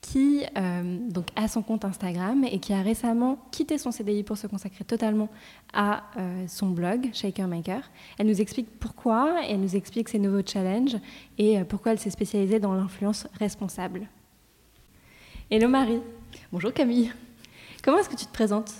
[0.00, 4.38] qui euh, donc a son compte Instagram et qui a récemment quitté son CDI pour
[4.38, 5.28] se consacrer totalement
[5.72, 7.82] à euh, son blog Shakermaker.
[8.18, 10.96] Elle nous explique pourquoi et elle nous explique ses nouveaux challenges
[11.38, 14.08] et euh, pourquoi elle s'est spécialisée dans l'influence responsable.
[15.50, 16.00] Hello Marie.
[16.52, 17.12] Bonjour Camille.
[17.82, 18.72] Comment est-ce que tu te présentes?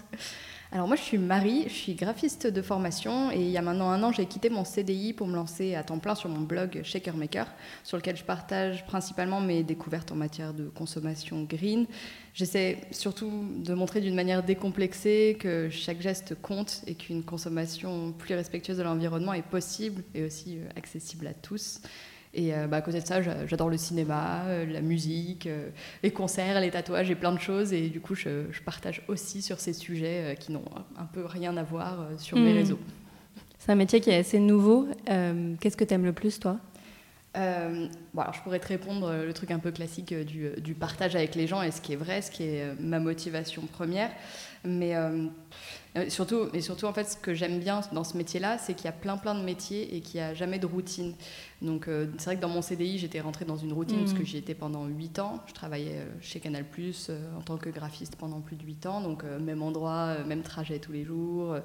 [0.73, 3.91] Alors moi je suis Marie, je suis graphiste de formation et il y a maintenant
[3.91, 6.83] un an j'ai quitté mon CDI pour me lancer à temps plein sur mon blog
[6.85, 7.47] Shaker Maker
[7.83, 11.87] sur lequel je partage principalement mes découvertes en matière de consommation green.
[12.35, 18.37] J'essaie surtout de montrer d'une manière décomplexée que chaque geste compte et qu'une consommation plus
[18.37, 21.81] respectueuse de l'environnement est possible et aussi euh, accessible à tous.
[22.33, 25.71] Et euh, bah, à côté de ça, j'adore le cinéma, euh, la musique, euh,
[26.03, 27.73] les concerts, les tatouages et plein de choses.
[27.73, 30.65] Et du coup, je, partage aussi sur ces sujets qui n'ont
[30.97, 32.57] un peu rien à voir sur mes hmm.
[32.57, 32.79] réseaux.
[33.59, 34.87] C'est un métier qui est assez nouveau.
[35.61, 36.59] Qu'est-ce que tu aimes le plus, toi?
[37.35, 41.35] Bon, alors je pourrais te répondre le truc un peu classique du, du, partage avec
[41.35, 44.11] les gens et ce qui est vrai, ce qui est ma motivation première.
[44.65, 44.95] Mais
[45.97, 48.85] euh, surtout, et surtout, en fait, ce que j'aime bien dans ce métier-là, c'est qu'il
[48.85, 51.15] y a plein, plein de métiers et qu'il n'y a jamais de routine.
[51.63, 54.23] Donc, euh, c'est vrai que dans mon CDI, j'étais rentrée dans une routine parce que
[54.23, 54.27] mm.
[54.27, 55.41] j'y étais pendant 8 ans.
[55.49, 56.65] Je travaillais euh, chez Canal
[57.37, 59.01] en tant que graphiste pendant plus de 8 ans.
[59.01, 61.57] Donc, même endroit, même trajet tous les jours.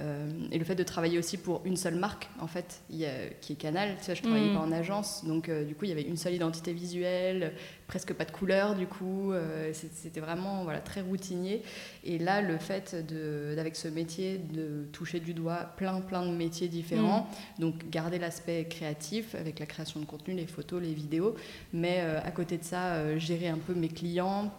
[0.00, 3.96] et le fait de travailler aussi pour une seule marque, en fait, qui est Canal.
[4.00, 4.54] Tu vois, je travaillais mm.
[4.54, 5.09] pas en agence.
[5.24, 7.52] Donc, du coup, il y avait une seule identité visuelle,
[7.86, 9.32] presque pas de couleur, du coup.
[9.72, 11.62] C'était vraiment voilà, très routinier.
[12.04, 16.68] Et là, le fait d'avoir ce métier de toucher du doigt plein plein de métiers
[16.68, 17.28] différents.
[17.58, 17.60] Mm.
[17.60, 21.34] Donc garder l'aspect créatif avec la création de contenu, les photos, les vidéos,
[21.72, 24.52] mais euh, à côté de ça, euh, gérer un peu mes clients.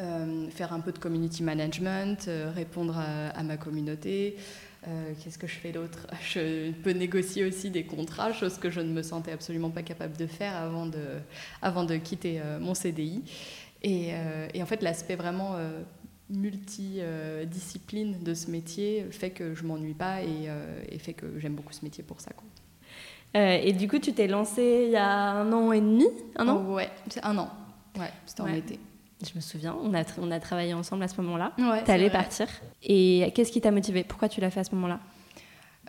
[0.00, 4.36] Euh, faire un peu de community management, répondre à, ma communauté.
[5.22, 6.06] Qu'est-ce que je fais d'autre?
[6.22, 10.16] Je peux négocier aussi des contrats, chose que je ne me sentais absolument pas capable
[10.16, 10.98] de faire avant de,
[11.62, 13.22] avant de quitter mon CDI.
[13.82, 14.10] Et,
[14.54, 15.56] et en fait, l'aspect vraiment
[16.32, 21.72] multidiscipline de ce métier fait que je m'ennuie pas et, euh, fait que j'aime beaucoup
[21.72, 22.32] ce métier pour ça.
[22.32, 22.44] Quoi.
[23.36, 26.06] Euh, et du coup, tu t'es lancée il y a un an et demi?
[26.36, 26.64] Un an?
[26.68, 27.50] Oh, Ouais, c'est un an.
[27.98, 28.78] Ouais, c'était en été.
[29.22, 31.52] Je me souviens, on a, on a travaillé ensemble à ce moment-là.
[31.58, 32.48] Ouais, tu allais partir.
[32.82, 34.04] Et qu'est-ce qui t'a motivé?
[34.04, 34.98] Pourquoi tu l'as fait à ce moment-là?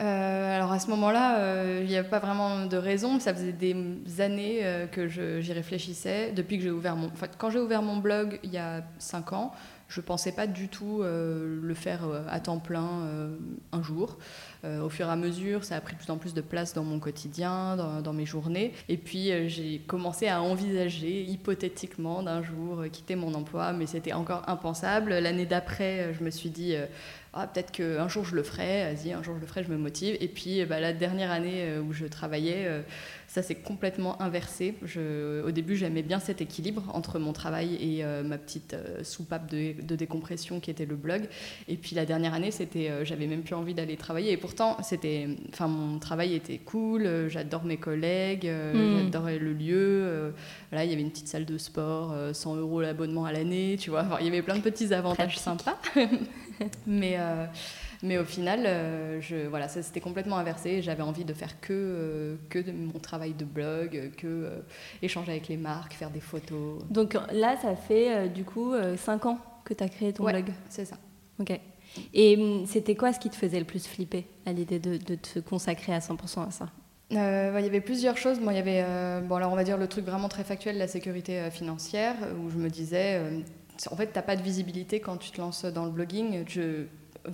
[0.02, 3.20] Euh, alors à ce moment-là, il n'y a pas vraiment de raison.
[3.20, 3.76] Ça faisait des
[4.20, 4.62] années
[4.92, 6.32] que j'y réfléchissais.
[6.32, 9.34] Depuis que j'ai ouvert mon, enfin, quand j'ai ouvert mon blog il y a cinq
[9.34, 9.54] ans,
[9.94, 13.36] je ne pensais pas du tout euh, le faire euh, à temps plein euh,
[13.72, 14.18] un jour.
[14.64, 16.84] Au fur et à mesure, ça a pris de plus en plus de place dans
[16.84, 18.74] mon quotidien, dans, mes journées.
[18.88, 24.44] Et puis, j'ai commencé à envisager hypothétiquement d'un jour quitter mon emploi, mais c'était encore
[24.48, 25.14] impensable.
[25.14, 26.76] L'année d'après, je me suis dit,
[27.36, 29.78] ah, peut-être qu'un jour je le ferai, vas-y, un jour je le ferai, je me
[29.78, 30.16] motive.
[30.20, 32.84] Et puis bah, la dernière année euh, où je travaillais, euh,
[33.28, 34.76] ça s'est complètement inversé.
[35.44, 39.96] Au début, j'aimais bien cet équilibre entre mon travail et euh, ma petite soupape de,
[39.96, 41.28] décompression qui était le blog.
[41.68, 44.38] Et puis la dernière année, c'était, j'avais même plus envie d'aller travailler.
[44.56, 49.04] Pourtant, c'était, enfin, mon travail était cool, j'adore mes collègues, hmm.
[49.04, 50.34] j'adorais le lieu.
[50.70, 53.90] Voilà, il y avait une petite salle de sport, 100 euros l'abonnement à l'année, tu
[53.90, 54.06] vois.
[54.20, 55.78] il y avait plein de petits avantages sympas.
[56.88, 57.46] mais, euh,
[58.02, 60.82] mais au final, euh, je, voilà, ça s'était complètement inversé.
[60.82, 64.64] J'avais envie de faire que, euh, que de mon travail de blog, que
[65.02, 66.84] échanger avec les marques, faire des photos.
[66.90, 70.46] Donc là, ça fait du coup 5 ans que tu as créé ton blog?
[70.70, 70.98] C'est ça.
[71.40, 71.60] Ok.
[72.14, 75.40] Et hum, c'était quoi ce qui te faisait le plus flipper à l'idée de, te
[75.40, 76.70] consacrer à 100% à ça?
[77.12, 78.40] Il y avait plusieurs choses.
[78.40, 78.84] Bon, il y avait,
[79.22, 82.58] bon, alors on va dire le truc vraiment très factuel, la sécurité financière, où je
[82.58, 83.22] me disais,
[83.92, 86.44] en fait, tu n'as pas de visibilité quand tu te lances dans le blogging.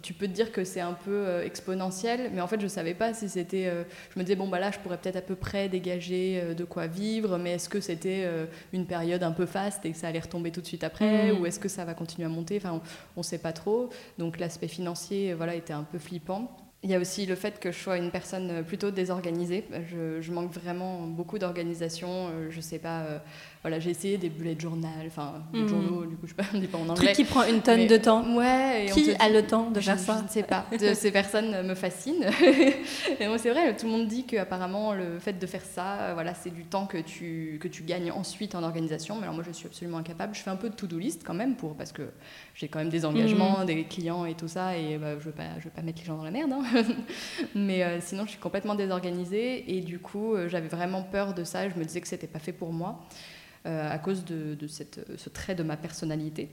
[0.03, 2.93] Tu peux te dire que c'est un peu euh, exponentiel, mais en fait, je savais
[2.93, 3.65] pas si c'était.
[3.67, 3.83] euh,
[4.13, 6.63] je me disais, bon, bah là, je pourrais peut-être à peu près dégager euh, de
[6.63, 8.27] quoi vivre, mais est-ce que c'était
[8.73, 11.39] une période un peu faste et que ça allait retomber tout de suite après, Mhm.
[11.41, 12.57] ou est-ce que ça va continuer à monter?
[12.57, 12.81] Enfin,
[13.15, 13.89] on ne sait pas trop.
[14.17, 16.55] Donc, l'aspect financier, voilà, était un peu flippant.
[16.81, 19.65] Il y a aussi le fait que je sois une personne plutôt désorganisée.
[19.91, 22.29] Je, je manque vraiment beaucoup d'organisation.
[22.49, 23.21] Je sais pas.
[23.61, 25.67] Voilà, j'ai essayé des bullet journal, enfin des Mhm.
[25.67, 26.05] journaux.
[26.05, 27.11] Du coup, je ne dis pas en Truc anglais.
[27.13, 28.23] qui prend une tonne Mais- de temps.
[28.35, 28.85] Ouais.
[28.87, 30.65] Et on Qui a dit- le temps de je, faire je ça ne sais pas.
[30.71, 32.25] De- ces personnes me fascinent.
[33.21, 36.33] moi, c'est vrai, tout le monde dit qu'apparemment, le fait de faire ça, euh, voilà,
[36.33, 39.15] c'est du temps que tu, que tu gagnes ensuite en organisation.
[39.15, 40.33] Mais alors, moi, je suis absolument incapable.
[40.35, 42.03] Je fais un peu de to-do list quand même, pour, parce que
[42.55, 44.77] j'ai quand même des engagements, des clients et tout ça.
[44.77, 46.53] Et bah, je ne veux, pas- je veux pas mettre les gens dans la merde.
[46.53, 46.63] hein.
[47.55, 49.75] Mais euh, sinon, je suis complètement désorganisée.
[49.75, 51.67] Et du coup, euh, j'avais vraiment peur de ça.
[51.69, 52.99] Je me disais que c'était pas fait pour moi.
[53.69, 56.49] Euh, à cause de, de cette, ce trait de ma personnalité.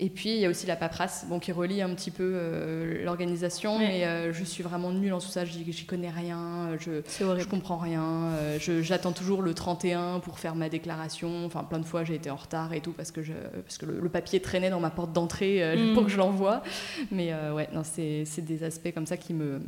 [0.00, 3.04] Et puis, il y a aussi la paperasse, bon, qui relie un petit peu euh,
[3.04, 3.86] l'organisation, Ouais.
[3.86, 7.00] mais euh, je suis vraiment nulle en tout ça, j'y connais rien, je,
[7.48, 8.02] comprends rien,
[8.34, 12.28] euh, j'attends toujours le 31 pour faire ma déclaration, enfin plein de fois j'ai été
[12.30, 13.32] en retard et tout parce que, je,
[13.64, 15.92] parce que le, le papier traînait dans ma porte d'entrée euh, Mm.
[15.94, 16.62] pour que je l'envoie.
[17.10, 19.60] Mais euh, ouais, c'est des aspects comme ça qui me,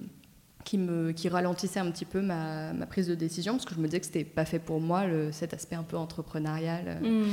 [0.69, 3.81] qui me qui ralentissaient un petit peu ma, ma prise de décision parce que je
[3.81, 7.01] me disais que c'était pas fait pour moi, le, cet aspect un peu entrepreneurial.
[7.03, 7.25] Mm.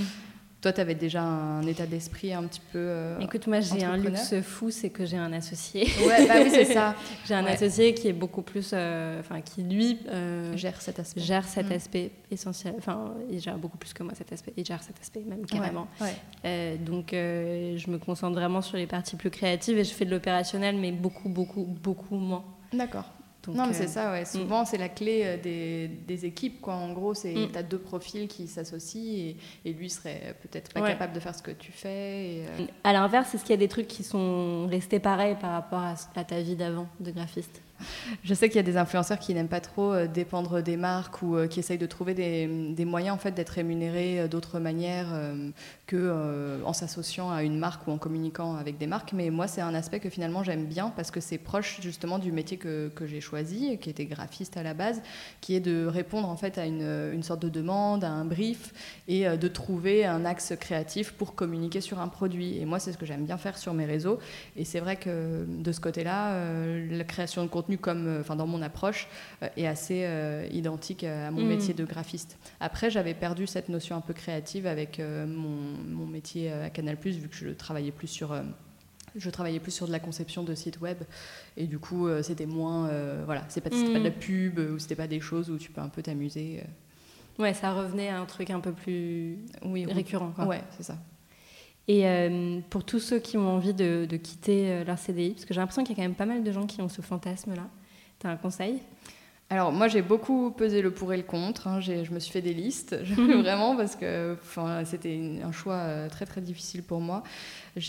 [0.62, 2.80] Toi, tu avais déjà un état d'esprit un petit peu.
[2.80, 5.84] euh, Écoute, moi j'ai un luxe fou, c'est que j'ai un associé.
[6.08, 6.96] Ouais, bah oui, c'est ça.
[7.28, 7.52] J'ai un Ouais.
[7.52, 11.20] associé qui est beaucoup plus, euh, enfin qui lui euh, Gère cet aspect.
[11.22, 11.74] gère cet Mm.
[11.74, 12.74] aspect essentiel.
[12.78, 14.54] Enfin, il gère beaucoup plus que moi cet aspect.
[14.58, 15.88] Il gère cet aspect même carrément.
[16.02, 16.16] Ouais.
[16.46, 20.06] Euh, donc, euh, je me concentre vraiment sur les parties plus créatives et je fais
[20.06, 22.46] de l'opérationnel, mais beaucoup, beaucoup, beaucoup moins.
[22.74, 23.06] D'accord.
[23.46, 24.26] Donc, non, mais euh, c'est ça, ouais.
[24.26, 26.74] Souvent, c'est la clé euh, des, des équipes, quoi.
[26.76, 27.48] En gros, c'est Mm.
[27.52, 30.90] t'as deux profils qui s'associent et, et lui serait peut-être pas Ouais.
[30.90, 32.26] capable de faire ce que tu fais.
[32.38, 35.52] Et, euh, À l'inverse, est-ce qu'il y a des trucs qui sont restés pareils par
[35.52, 37.62] rapport à, à ta vie d'avant de graphiste?
[38.24, 41.22] Je sais qu'il y a des influenceurs qui n'aiment pas trop euh, dépendre des marques
[41.22, 45.08] ou euh, qui essayent de trouver des, moyens en fait d'être rémunérés euh, d'autres manières
[45.14, 49.14] euh, s'associant à une marque ou en communiquant avec des marques.
[49.14, 52.34] Mais moi, c'est un aspect que finalement j'aime bien parce que c'est proche justement du
[52.34, 55.02] métier que, j'ai choisi, qui était graphiste à la base,
[55.40, 58.74] qui est de répondre en fait à une, sorte de demande, à un brief
[59.08, 62.58] et de trouver un axe créatif pour communiquer sur un produit.
[62.60, 64.20] Et moi, c'est ce que j'aime bien faire sur mes réseaux.
[64.58, 66.38] Et c'est vrai que de ce côté-là,
[66.90, 69.08] la création de contenu, comme, euh, enfin dans mon approche,
[69.44, 71.48] euh, est assez euh, identique à mon Mm.
[71.48, 72.38] métier de graphiste.
[72.60, 75.58] Après, j'avais perdu cette notion un peu créative avec mon,
[75.88, 78.36] mon métier à Canal+, vu que je travaillais plus sur
[79.18, 80.98] je travaillais plus sur de la conception de sites web
[81.56, 84.14] et du coup euh, c'était moins euh, voilà c'est pas, c'était pas de la Mm.
[84.14, 87.42] pub ou c'était pas des choses où tu peux un peu t'amuser euh.
[87.44, 90.32] Ouais, ça revenait à un truc un peu plus oui récurrent.
[90.36, 90.46] Quoi.
[90.48, 90.98] ouais c'est ça
[91.88, 95.46] Et euh, pour tous ceux qui ont envie de, de quitter euh, leur CDI, parce
[95.46, 97.02] que j'ai l'impression qu'il y a quand même pas mal de gens qui ont ce
[97.02, 97.68] fantasme-là,
[98.20, 98.80] tu as un conseil?
[99.52, 101.68] Alors moi j'ai beaucoup pesé le pour et le contre.
[101.68, 101.80] hein.
[101.80, 104.36] Je me suis fait des listes vraiment parce que
[104.86, 107.22] c'était un choix euh, très très difficile pour moi.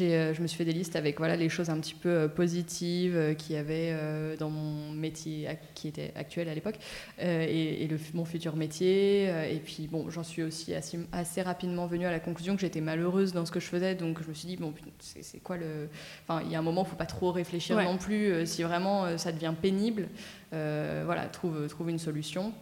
[0.03, 2.29] Euh, je me suis fait des listes avec voilà les choses un petit peu euh,
[2.29, 3.97] positives qu'il y avait
[4.39, 6.77] dans mon métier qui était actuel à l'époque
[7.19, 9.25] et, et le, mon futur métier.
[9.25, 12.83] et puis bon j'en suis aussi assez, assez rapidement venue à la conclusion que j'étais
[12.83, 13.95] malheureuse dans ce que je faisais.
[13.95, 15.89] Donc je me suis dit bon c'est quoi le.
[16.29, 17.85] Enfin il y a un moment il faut pas trop réfléchir Ouais.
[17.85, 20.09] non plus si vraiment ça devient pénible.
[20.53, 22.53] Euh, voilà, trouve, trouve une solution.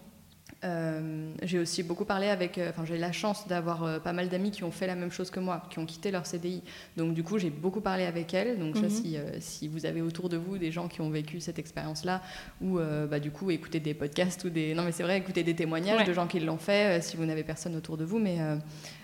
[0.65, 4.29] Euh, j'ai aussi beaucoup parlé avec, euh, enfin j'ai la chance d'avoir euh, pas mal
[4.31, 6.63] d'amis qui ont fait la même chose que moi, qui ont quitté leur CDI.
[6.97, 8.59] Donc du coup j'ai beaucoup parlé avec elles.
[8.59, 8.89] Donc ça, Mhm.
[8.91, 12.23] si, euh, si vous avez autour de vous des gens qui ont vécu cette expérience-là,
[12.63, 15.43] ou euh, bah, du coup écouter des podcasts ou des, non mais c'est vrai, écouter
[15.43, 16.05] des témoignages Ouais.
[16.07, 18.57] de gens qui l'ont fait, euh, si vous n'avez personne autour de vous, mais euh,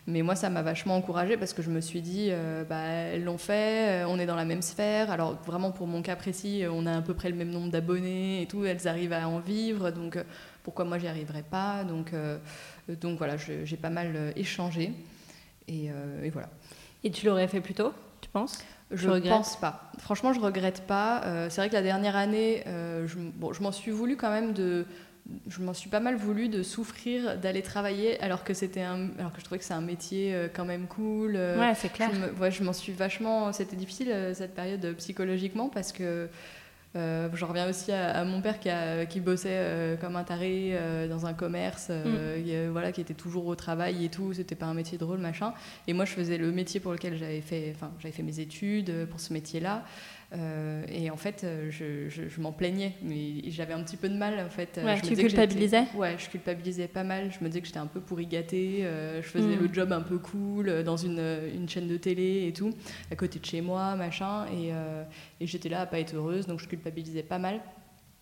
[0.06, 3.22] mais moi, ça m'a vachement encouragée parce que je me suis dit, euh, bah, elles
[3.22, 5.10] l'ont fait, euh, on est dans la même sphère.
[5.12, 7.70] Alors, vraiment, pour mon cas précis, euh, on a à peu près le même nombre
[7.70, 9.90] d'abonnés et tout, elles arrivent à en vivre.
[9.90, 10.24] Donc, euh,
[10.62, 12.38] pourquoi moi, j'y arriverais pas donc, euh,
[13.00, 14.92] donc, voilà, j'ai pas mal euh, échangé.
[15.68, 16.48] Et, euh, et voilà.
[17.04, 18.58] Et tu l'aurais fait plus tôt, tu penses?
[18.90, 19.32] Je regrettes?
[19.32, 19.92] pense pas.
[19.98, 21.22] Franchement, je regrette pas.
[21.48, 24.84] C'est vrai que la dernière année, je, bon, je m'en suis voulu quand même de.
[25.46, 29.32] Je m'en suis pas mal voulu de souffrir d'aller travailler alors que c'était un, alors
[29.32, 31.36] que je trouvais que c'est un métier quand même cool.
[31.36, 32.10] Ouais, c'est clair.
[32.12, 33.52] je me- ouais, je m'en suis vachement.
[33.52, 36.28] C'était difficile cette période psychologiquement parce que
[36.96, 40.24] euh, je reviens aussi à, à mon père qui, a- qui bossait euh, comme un
[40.24, 42.48] taré euh, dans un commerce, Mm.
[42.48, 44.32] et, voilà, qui était toujours au travail et tout.
[44.32, 45.52] C'était pas un métier drôle, machin.
[45.86, 49.06] Et moi, je faisais le métier pour lequel j'avais fait, enfin, j'avais fait mes études
[49.08, 49.84] pour ce métier-là.
[50.32, 54.38] Euh, et en, fait, je, je, m'en plaignais, mais j'avais un petit peu de mal
[54.38, 54.80] en fait.
[54.82, 57.32] Ouais, je tu culpabilisais Ouais, je culpabilisais pas mal.
[57.32, 58.86] Je me disais que j'étais un peu pourri gâté.
[59.16, 59.62] je faisais hmm.
[59.62, 61.18] le job un peu cool dans une,
[61.54, 62.72] une, chaîne de télé et tout,
[63.10, 64.46] à côté de chez moi, machin.
[64.52, 64.70] Et,
[65.40, 67.60] et j'étais là à pas être heureuse, donc je culpabilisais pas mal.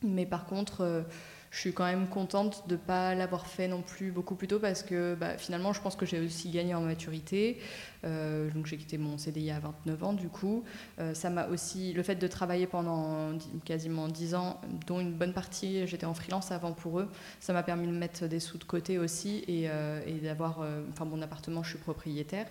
[0.02, 1.04] Mais par contre
[1.50, 4.58] je suis quand même contente de ne pas l'avoir fait non plus beaucoup plus tôt
[4.58, 7.58] parce que bah, finalement, je pense que j'ai aussi gagné en maturité.
[8.04, 10.64] Euh, donc j'ai quitté mon CDI à 29 ans du coup.
[10.98, 13.32] Euh, ça m'a aussi le fait de travailler pendant
[13.64, 17.08] quasiment 10 ans, dont une bonne partie j'étais en freelance avant pour eux,
[17.40, 21.04] ça m'a permis de mettre des sous de côté aussi et, euh, et d'avoir, enfin
[21.04, 22.46] mon appartement, je suis propriétaire.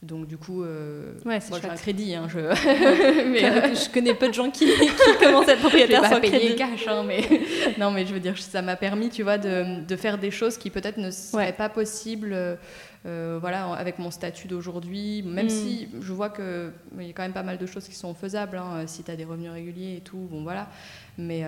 [0.00, 2.14] Donc du coup, euh, ouais, moi j'ai un crédit.
[2.14, 2.38] Hein, je...
[3.28, 6.54] mais, euh, je connais peu de gens qui, qui commencent à être propriétaires sans payer
[6.54, 6.86] cash.
[6.86, 7.22] Hein, mais...
[7.78, 10.56] non, mais je veux dire, ça m'a permis, tu vois, de, de, faire des choses
[10.56, 12.58] qui peut-être ne seraient pas possibles.
[13.06, 15.50] Euh, voilà, avec mon statut d'aujourd'hui, même mm.
[15.50, 16.44] si je vois qu'il
[17.00, 19.16] y a quand même pas mal de choses qui sont faisables, hein, si tu as
[19.16, 20.68] des revenus réguliers et tout, bon voilà.
[21.16, 21.44] Mais,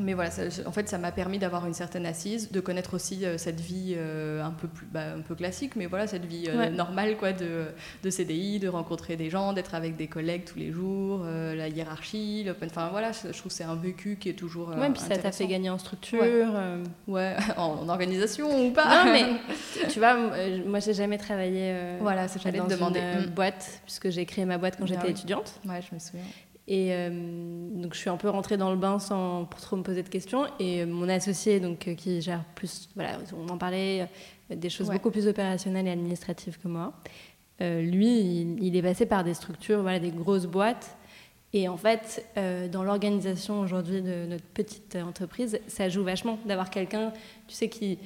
[0.00, 0.30] mais voilà,
[0.66, 3.94] en fait, ça m'a permis d'avoir une certaine assise, de connaître aussi euh, cette vie
[3.96, 7.32] euh, un, peu plus, bah, un peu classique, mais voilà, cette vie euh, normale quoi,
[7.32, 7.66] de,
[8.02, 12.44] de, CDI, de rencontrer des gens, d'être avec des collègues tous les jours, la hiérarchie,
[12.44, 12.68] l'open.
[12.70, 14.68] Enfin voilà, je, trouve que c'est un vécu qui est toujours.
[14.68, 16.22] ouais, puis ça t'a fait gagner en structure.
[17.06, 19.04] Ouais, en, organisation ou pas.
[19.04, 19.24] Non, mais
[19.88, 20.16] tu vois,
[20.66, 23.00] moi, j'ai jamais travaillé voilà, dans demander.
[23.00, 25.60] une boîte, puisque j'ai créé ma boîte quand ah j'étais étudiante.
[25.66, 26.24] Ouais, je me souviens.
[26.68, 29.82] Et euh, donc je suis un peu rentrée dans le bain sans pour trop me
[29.82, 30.46] poser de questions.
[30.58, 34.08] Et euh, mon associé, donc euh, qui gère plus, voilà, on en parlait,
[34.50, 36.92] des choses beaucoup plus opérationnelles et administratives que moi.
[37.60, 40.96] lui, il, est passé par des structures, voilà, des grosses boîtes.
[41.52, 42.24] Et en fait,
[42.70, 47.12] dans l'organisation aujourd'hui de notre petite entreprise, ça joue vachement d'avoir quelqu'un,
[47.48, 47.98] tu sais, qui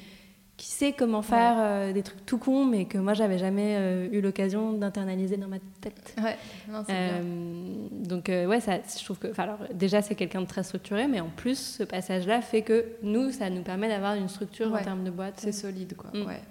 [0.61, 4.09] qui sait comment faire euh, des trucs tout cons, mais que moi, j'avais jamais euh,
[4.13, 6.15] eu l'occasion d'internaliser dans ma tête.
[6.23, 6.37] Ouais,
[6.69, 9.29] non, euh, donc, ouais, ça, je trouve que.
[9.41, 13.31] Alors, déjà, c'est quelqu'un de très structuré, mais en plus, ce passage-là fait que nous,
[13.33, 15.37] ça nous permet d'avoir une structure en termes de boîte.
[15.39, 16.11] C'est solide, quoi.
[16.13, 16.27] Mm.
[16.27, 16.43] Ouais.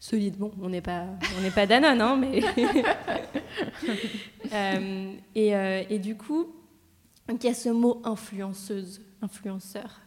[0.00, 1.04] Solide, bon, on n'est pas,
[1.38, 2.42] on pas Danone, hein, mais.
[5.34, 5.50] et,
[5.94, 6.46] et, du coup,
[7.28, 10.00] il y a ce mot influenceuse, influenceur.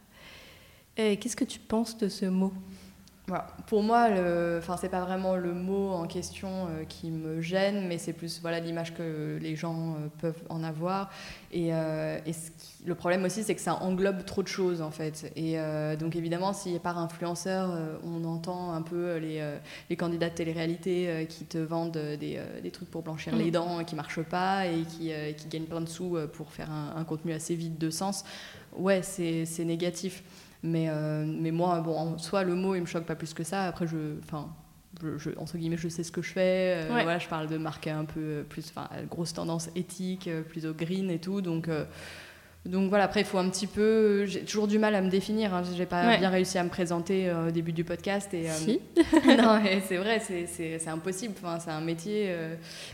[0.96, 2.52] Qu'est-ce que tu penses de ce mot?
[3.66, 4.08] Pour moi,
[4.58, 8.40] enfin, c'est pas vraiment le mot en question euh, qui me gêne, mais c'est plus
[8.40, 11.10] voilà l'image que les gens euh, peuvent en avoir.
[11.52, 12.18] Et, euh,
[12.86, 15.30] le problème aussi, c'est que ça englobe trop de choses en fait.
[15.36, 15.56] Et
[15.98, 17.70] donc évidemment, si par influenceur,
[18.04, 19.42] on entend un peu les,
[19.90, 23.38] les candidats de télé-réalité qui te vendent des, des, trucs pour blanchir mm.
[23.38, 26.94] les dents qui marchent pas et qui, qui, gagnent plein de sous pour faire un,
[26.96, 28.24] un contenu assez vide de sens,
[28.76, 30.22] ouais, c'est négatif.
[30.62, 33.44] Mais, euh, mais moi, bon, en soi, le mot, il me choque pas plus que
[33.44, 33.64] ça.
[33.64, 34.48] Après, je, enfin,
[35.02, 36.84] je, entre guillemets, je sais ce que je fais.
[36.84, 40.74] Euh, voilà, je parle de marques un peu plus, enfin, grosse tendance éthique, euh, plutôt
[40.74, 41.40] green et tout.
[41.40, 41.70] Donc,
[42.66, 44.26] donc voilà, après, il faut un petit peu.
[44.26, 45.54] J'ai toujours du mal à me définir.
[45.54, 45.62] Hein.
[45.76, 48.34] J'ai pas bien réussi à me présenter au début du podcast.
[48.34, 48.80] Et, si.
[49.38, 51.34] non, c'est vrai, c'est impossible.
[51.40, 52.34] Enfin, c'est un métier.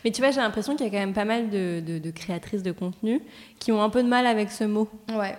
[0.04, 2.10] Mais tu vois, j'ai l'impression qu'il y a quand même pas mal de, de, de,
[2.10, 3.22] créatrices de contenu
[3.58, 4.86] qui ont un peu de mal avec ce mot.
[5.08, 5.34] Ouais.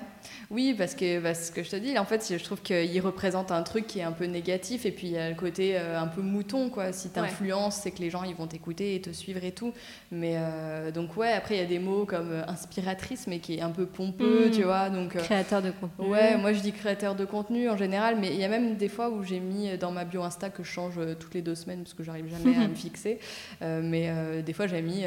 [0.51, 3.51] Oui, parce que bah, ce que je te dis, en fait, je trouve qu'il représente
[3.51, 5.99] un truc qui est un peu négatif, et puis il y a le côté euh,
[5.99, 6.91] un peu mouton, quoi.
[6.91, 9.73] Si tu influences, c'est que les gens ils vont t'écouter et te suivre et tout.
[10.11, 13.57] Mais euh, donc ouais, après il y a des mots comme euh, inspiratrice, mais qui
[13.57, 14.51] est un peu pompeux, mmh.
[14.51, 14.89] tu vois.
[14.89, 16.07] Donc créateur de contenu.
[16.07, 18.89] Ouais, moi je dis créateur de contenu en général, mais il y a même des
[18.89, 21.83] fois où j'ai mis dans ma bio Insta que je change toutes les deux semaines
[21.83, 23.19] parce que j'arrive jamais à me fixer.
[23.61, 25.03] mais des fois j'ai mis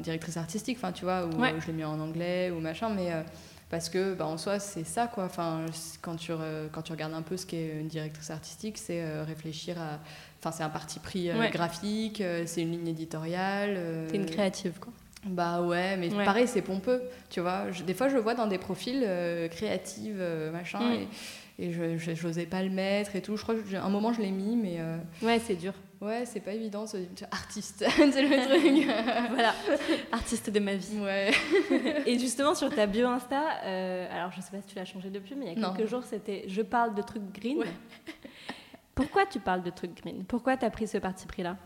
[0.00, 3.12] directrice artistique, enfin tu vois, ou je l'ai mis en anglais ou machin, mais
[3.70, 5.24] parce que bah, en soi c'est ça quoi.
[5.24, 5.66] Enfin
[6.00, 6.32] quand tu
[6.72, 9.98] quand tu regardes un peu ce qu'est une directrice artistique c'est euh, réfléchir à
[10.38, 14.78] enfin c'est un parti pris euh, graphique euh, c'est une ligne éditoriale c'est une créative
[14.80, 14.92] quoi.
[15.26, 17.66] Bah ouais mais pareil c'est pompeux tu vois.
[17.86, 19.06] Des fois je vois dans des profils
[19.50, 20.16] créatifs
[20.52, 21.06] machin mm.
[21.58, 23.36] et, et je n'osais pas le mettre et tout.
[23.36, 24.78] Je crois qu'à un moment je l'ai mis mais
[25.22, 26.84] ouais c'est dur Ouais, c'est pas évident,
[27.32, 28.86] artiste, c'est le truc.
[29.30, 29.52] voilà,
[30.12, 31.00] artiste de ma vie.
[31.00, 31.32] Ouais.
[32.06, 35.10] Et justement, sur ta bio Insta, euh, alors je sais pas si tu l'as changé
[35.10, 37.64] depuis, mais il y a quelques jours, c'était Je parle de trucs green.
[38.94, 40.24] Pourquoi tu parles de trucs green?
[40.24, 41.56] Pourquoi tu as pris ce parti pris-là?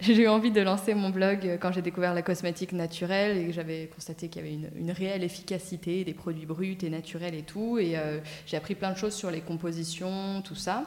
[0.00, 3.52] J'ai eu envie de lancer mon blog quand j'ai découvert la cosmétique naturelle et que
[3.52, 7.78] j'avais constaté qu'il y avait une, réelle efficacité des produits bruts et naturels et tout.
[7.78, 10.84] Et euh, j'ai appris plein de choses sur les compositions, tout ça.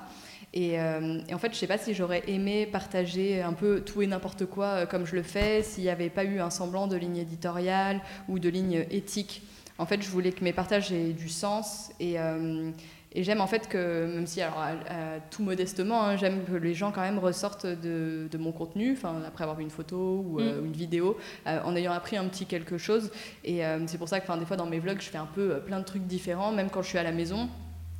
[0.57, 4.01] Euh, et, en fait, je ne sais pas si j'aurais aimé partager un peu tout
[4.01, 6.87] et n'importe quoi euh, comme je le fais s'il n'y avait pas eu un semblant
[6.87, 9.43] de ligne éditoriale ou de ligne éthique.
[9.77, 12.17] En fait, je voulais que mes partages aient du sens et,
[13.13, 14.63] et j'aime en fait que, même si, alors,
[15.31, 19.43] tout modestement, hein, j'aime que les gens quand même ressortent de, de mon contenu, après
[19.43, 20.65] avoir vu une photo ou mm.
[20.65, 21.17] une vidéo,
[21.47, 23.09] en ayant appris un petit quelque chose.
[23.43, 25.79] Et c'est pour ça que des fois dans mes vlogs, je fais un peu plein
[25.79, 27.49] de trucs différents, même quand je suis à la maison.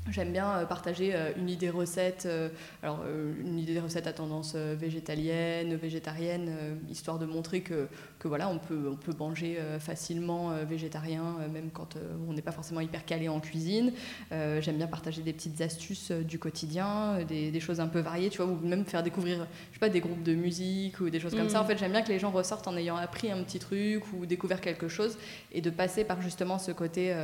[0.10, 2.50] J'aime bien euh, partager euh, une idée recette, euh,
[2.82, 3.02] alors
[3.40, 8.90] une idée recette à tendance végétalienne, végétarienne, histoire de montrer que, que voilà, on peut,
[8.92, 13.94] on peut manger facilement végétarien, même quand on n'est pas forcément hyper calé en cuisine.
[14.32, 18.42] J'aime bien partager des petites astuces du quotidien, des, des, choses un peu variées, tu
[18.42, 21.36] vois, ou même faire découvrir, je sais pas, des groupes de musique ou des choses
[21.36, 21.62] comme ça.
[21.62, 21.68] En mm.
[21.68, 24.62] fait, j'aime bien que les gens ressortent en ayant appris un petit truc ou découvert
[24.62, 25.18] quelque chose
[25.52, 27.16] et de passer par justement ce côté,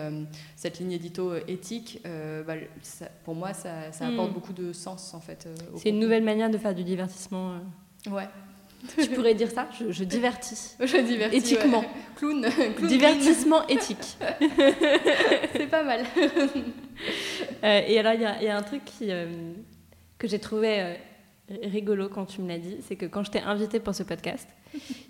[0.56, 2.02] cette ligne édito éthique.
[2.04, 2.56] Bah,
[3.24, 4.34] pour moi, ça, apporte hmm.
[4.34, 5.46] beaucoup de sens en fait.
[5.46, 7.54] Euh, c'est une nouvelle manière de faire du divertissement.
[7.54, 8.10] Euh.
[8.12, 8.28] Ouais.
[8.96, 9.68] Tu pourrais dire ça?
[9.90, 10.76] Je, divertis.
[10.80, 11.38] Je divertis.
[11.38, 11.84] Éthiquement.
[12.16, 12.46] Clown.
[12.88, 14.18] Divertissement éthique.
[15.54, 16.06] C'est pas mal.
[17.64, 19.10] Euh, et alors, il y, y, a un truc qui,
[20.18, 20.98] que j'ai trouvé
[21.64, 24.48] rigolo quand tu me l'as dit, c'est que quand je t'ai invité pour ce podcast,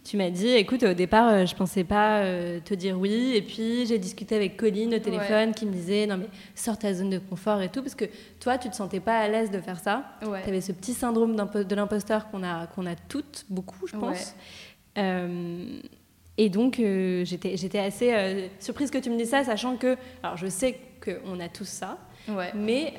[0.03, 3.41] tu m'as dit, écoute, au départ, euh, je pensais pas euh, te dire oui, et
[3.41, 7.09] puis j'ai discuté avec Colline au téléphone qui me disait, non mais sors ta zone
[7.09, 8.05] de confort et tout, parce que
[8.39, 10.05] toi, tu te sentais pas à l'aise de faire ça.
[10.21, 14.35] Tu avais ce petit syndrome de l'imposteur qu'on a, qu'on a toutes, beaucoup, je pense.
[14.97, 15.79] Euh,
[16.37, 20.47] et donc, j'étais, j'étais assez surprise que tu me dises ça, sachant que, alors je
[20.47, 21.97] sais qu'on a tous ça,
[22.55, 22.93] mais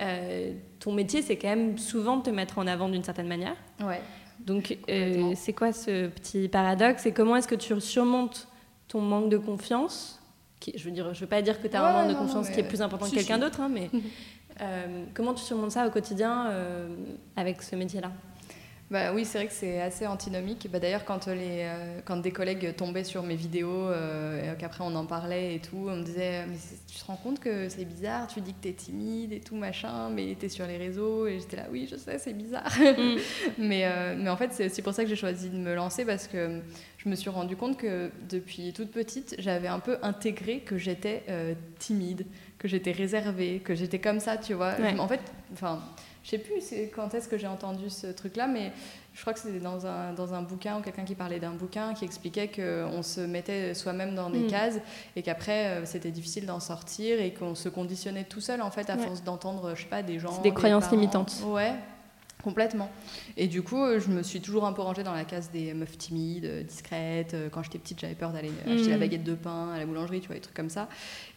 [0.79, 3.57] ton métier, c'est quand même souvent de te mettre en avant d'une certaine manière.
[3.81, 4.01] Ouais.
[4.41, 8.49] Donc, euh, c'est quoi ce petit paradoxe Et comment est-ce que tu surmontes
[8.89, 10.21] ton manque de confiance
[10.61, 12.49] qui, Je veux dire, je veux pas dire que tu as un manque de confiance
[12.51, 13.91] qui est plus important que quelqu'un d'autre, hein, mais
[14.61, 16.89] euh, comment tu surmontes ça au quotidien euh,
[17.37, 18.11] avec ce métier-là?
[18.91, 20.67] Bah oui, c'est vrai que c'est assez antinomique.
[20.73, 24.83] Bah, D'ailleurs, quand, les, euh, quand des collègues tombaient sur mes vidéos euh, et qu'après
[24.83, 27.85] on en parlait et tout, on me disait Mais tu te rends compte que c'est
[27.85, 31.27] bizarre, tu dis que t'es timide et tout, machin, mais t'es sur les réseaux.
[31.27, 32.73] Et j'étais là Oui, je sais, c'est bizarre.
[32.79, 33.17] Mm.
[33.59, 36.07] mais, euh, mais en fait, c'est aussi pour ça que j'ai choisi de me lancer
[36.07, 36.63] parce que
[36.97, 41.25] je me suis rendu compte que depuis toute petite, j'avais un peu intégré que j'étais
[41.79, 42.25] timide,
[42.59, 44.75] que j'étais réservée, que j'étais comme ça, tu vois.
[44.99, 45.21] En fait,
[45.53, 45.83] enfin
[46.29, 46.61] je sais plus
[46.95, 48.73] quand est-ce que j'ai entendu ce truc-là, mais
[49.15, 51.95] je crois que c'était dans un, dans un bouquin ou quelqu'un qui parlait d'un bouquin
[51.95, 54.47] qui expliquait qu'on se mettait soi-même dans des mm.
[54.47, 54.79] cases
[55.17, 58.91] et qu'après euh, c'était difficile d'en sortir et qu'on se conditionnait tout seul en fait
[58.91, 60.41] à force d'entendre, je sais pas, des gens.
[60.43, 61.43] Des, croyances limitantes.
[61.47, 61.73] Ouais,
[62.45, 62.89] Complètement.
[63.37, 65.75] Et du coup, euh, je me suis toujours un peu rangée dans la case des
[65.75, 67.35] meufs timides, euh, discrètes.
[67.51, 69.01] Quand j'étais petite, j'avais peur d'aller acheter la mm.
[69.01, 70.89] baguette de pain à la boulangerie, tu vois, des trucs comme ça.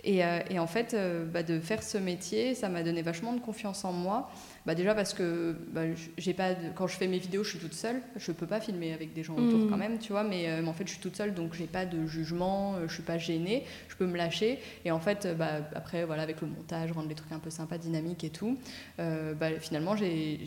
[0.03, 0.19] Et,
[0.49, 0.95] et en fait,
[1.31, 4.29] bah, de faire ce métier, ça m'a donné vachement de confiance en moi.
[4.65, 5.81] Bah déjà parce que bah,
[6.19, 8.01] j'ai pas quand je fais mes vidéos, je suis toute seule.
[8.15, 9.69] Je peux pas filmer avec des gens autour mm.
[9.69, 10.23] quand même, tu vois.
[10.23, 12.75] Mais, euh, en fait, je suis toute seule, donc j'ai pas de jugement.
[12.75, 13.63] Euh, je suis pas gênée.
[13.87, 14.59] Je peux me lâcher.
[14.85, 17.49] Et en fait, euh, bah, après, voilà, avec le montage, rendre les trucs un peu
[17.49, 18.57] sympas, dynamiques et tout.
[18.97, 20.39] bah, finalement, j'ai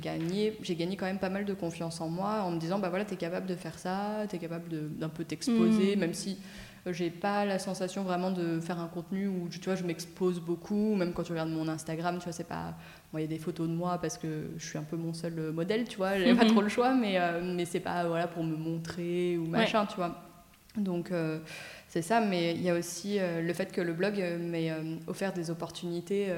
[0.00, 2.88] gagné, j'ai gagné quand même pas mal de confiance en moi, en me disant, bah
[2.88, 5.98] voilà, t'es capable de faire ça, t'es capable d'un peu t'exposer, mm.
[5.98, 6.38] même si
[6.86, 10.94] j'ai pas la sensation vraiment de faire un contenu où tu vois je m'expose beaucoup
[10.94, 12.74] même quand tu regardes mon Instagram tu vois c'est pas
[13.18, 15.52] il y a des photos de moi parce que je suis un peu mon seul
[15.52, 16.52] modèle, tu vois, j'ai pas mhm.
[16.52, 19.96] trop le choix, mais, euh, mais c'est pas voilà, pour me montrer ou machin, tu
[19.96, 20.22] vois.
[20.76, 21.40] Donc, euh,
[21.90, 24.70] c'est ça, mais il y a aussi euh, le fait que le blog euh, m'ait
[24.70, 26.28] euh, offert des opportunités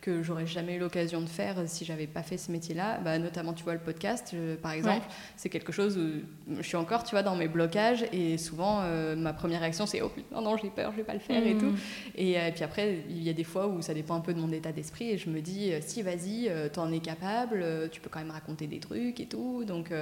[0.00, 2.98] que j'aurais jamais eu l'occasion de faire si j'avais pas fait ce métier-là.
[2.98, 7.04] Bah, notamment, tu vois, le podcast, par exemple, c'est quelque chose où je suis encore,
[7.04, 8.82] tu vois, dans mes blocages et souvent
[9.16, 11.56] ma première réaction c'est oh putain non j'ai peur, je vais pas le faire et
[11.56, 11.66] tout.
[11.66, 11.76] Mmh.
[12.16, 14.50] Et, puis après, il y a des fois où ça dépend un peu de mon
[14.50, 18.32] état d'esprit et je me dis si vas-y, t'en es capable, tu peux quand même
[18.32, 19.92] raconter des trucs et tout, donc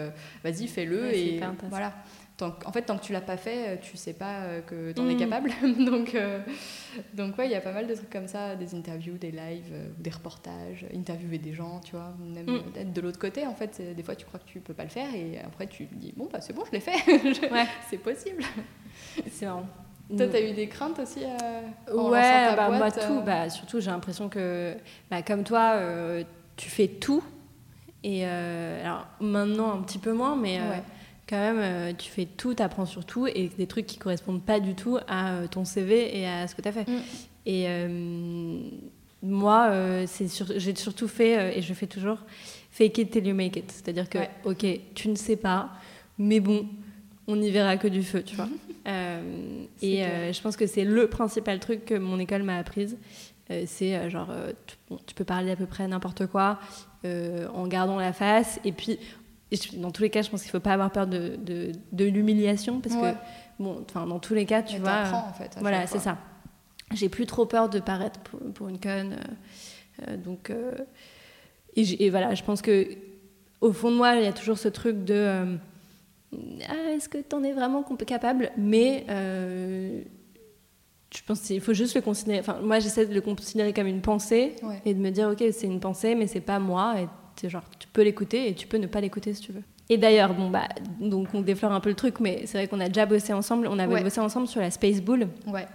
[0.44, 1.92] vas-y fais-le et voilà
[2.42, 5.00] en fait, tant que tu l'as pas fait, euh, tu sais pas euh, que tu
[5.00, 5.18] en es mm.
[5.18, 5.50] capable.
[5.84, 6.40] donc, euh,
[7.14, 9.72] donc ouais, il y a pas mal de trucs comme ça, des interviews, des lives,
[9.98, 12.72] des reportages, interviewer des gens, tu vois, même mm.
[12.74, 13.46] d'être de l'autre côté.
[13.46, 15.86] En fait, des fois, tu crois que tu peux pas le faire et après, tu
[15.86, 17.50] te dis bon, bah c'est bon, je l'ai fait.
[17.50, 17.66] ouais.
[17.88, 18.42] c'est possible.
[19.30, 19.66] C'est marrant.
[20.16, 23.20] Toi, tu as eu des craintes aussi Ouais, bah, moi tout.
[23.20, 24.74] Bah, surtout, j'ai l'impression que,
[25.10, 25.78] bah, comme toi,
[26.56, 27.22] tu fais tout.
[28.02, 30.58] Et alors maintenant, un petit peu moins, mais
[31.30, 34.42] quand même, euh, tu fais tout, tu apprends sur tout et des trucs qui correspondent
[34.42, 36.88] pas du tout à euh, ton CV et à ce que tu as fait.
[36.88, 37.00] Mm.
[37.46, 38.58] Et euh,
[39.22, 39.70] moi,
[40.06, 42.18] j'ai surtout fait, et je fais toujours,
[42.70, 43.70] fake it till you make it.
[43.70, 45.70] C'est-à-dire que, ok, tu ne sais pas,
[46.18, 46.66] mais bon,
[47.28, 48.48] on n'y verra que du feu, tu vois.
[49.82, 52.98] et je pense que c'est le principal truc que mon école m'a apprise.
[53.66, 54.32] c'est genre,
[54.66, 56.58] tu, tu, peux parler à peu près n'importe quoi
[57.04, 58.58] en gardant la face.
[58.64, 58.98] Et puis,
[59.76, 62.04] dans tous les cas, je pense qu'il ne faut pas avoir peur de, de, de
[62.04, 63.16] l'humiliation parce que,
[63.58, 65.26] bon, dans tous les cas, tu vois.
[65.28, 65.56] en fait.
[65.60, 66.18] Voilà, c'est ça.
[66.92, 68.20] J'ai plus trop peur de paraître
[68.54, 69.16] pour, une conne.
[70.18, 70.52] donc,
[71.76, 72.88] et, et, voilà, je pense que
[73.60, 75.58] au fond de moi, il y a toujours ce truc de
[76.68, 78.50] ah, est-ce que tu en es vraiment capable?
[78.56, 79.04] Mais
[81.14, 82.40] je pense qu'il faut juste le considérer.
[82.40, 85.66] Enfin, moi, j'essaie de le considérer comme une pensée et de me dire, ok, c'est
[85.66, 87.00] une pensée, mais c'est pas moi.
[87.00, 87.08] Et
[87.48, 89.62] genre, tu peux l'écouter et tu peux ne pas l'écouter si tu veux.
[89.88, 90.68] Et d'ailleurs, bon bah,
[91.00, 93.66] donc on déflore un peu le truc, mais c'est vrai qu'on a déjà bossé ensemble.
[93.66, 95.66] On avait bossé ensemble sur la Space Bull, ouais.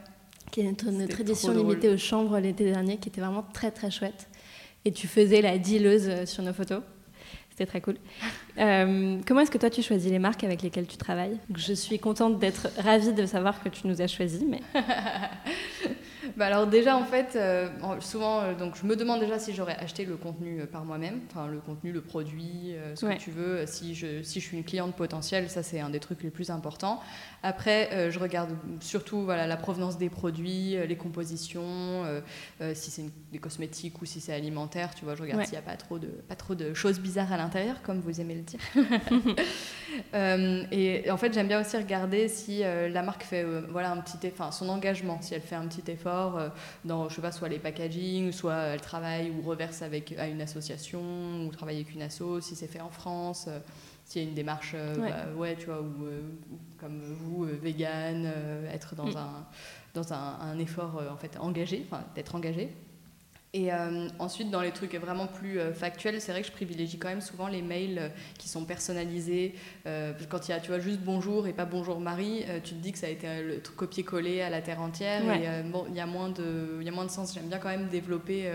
[0.51, 3.91] qui est notre, notre édition limitée aux chambres l'été dernier, qui était vraiment très très
[3.91, 4.29] chouette.
[4.85, 6.81] Et tu faisais la dealeuse sur nos photos.
[7.49, 7.97] C'était très cool.
[8.57, 11.37] Euh, comment est-ce que toi tu choisis les marques avec lesquelles tu travailles?
[11.53, 14.61] Je suis contente d'être ravie de savoir que tu nous as choisis, mais
[16.37, 19.75] bah alors déjà en fait, euh, souvent euh, donc je me demande déjà si j'aurais
[19.77, 23.65] acheté le contenu euh, par moi-même, enfin le contenu, le produit, ce que tu veux.
[23.65, 26.49] Si je si je suis une cliente potentielle, ça c'est un des trucs les plus
[26.49, 26.99] importants.
[27.43, 32.03] Après, je regarde surtout voilà la provenance des produits, les compositions,
[32.73, 35.61] si c'est des cosmétiques ou si c'est alimentaire, tu vois, je regarde s'il n'y a
[35.61, 38.59] pas trop de pas trop de choses bizarres à l'intérieur, comme vous aimez le dire.
[40.71, 44.51] et, en fait, j'aime bien aussi regarder si la marque fait voilà un petit, enfin
[44.51, 46.49] son engagement, si elle fait un petit effort euh,
[46.83, 50.41] dans, je sais pas, soit les packaging, soit elle travaille ou reverse avec, à une
[50.41, 51.01] association,
[51.45, 53.59] ou travaille avec une asso, si c'est fait en France, euh,
[54.05, 55.09] s'il y a une démarche, euh, ouais.
[55.09, 55.55] Bah, ouais.
[55.55, 55.93] tu vois, ou
[56.77, 58.31] comme vous, vegan,
[58.71, 59.17] être dans, mm.
[59.17, 59.45] un,
[59.93, 62.75] dans un, un effort en fait engagé, enfin d'être engagé.
[63.55, 66.97] Et euh, ensuite, dans les trucs vraiment plus euh, factuels, c'est vrai que je privilégie
[66.97, 69.55] quand même souvent les mails euh, qui sont personnalisés.
[69.85, 72.91] quand il y a, tu vois, juste bonjour et pas bonjour Marie, tu te dis
[72.91, 75.21] que ça a été le copier-coller à la terre entière.
[75.31, 77.33] Et bon, il y a moins de, il y a moins de sens.
[77.33, 78.51] J'aime bien quand même développer,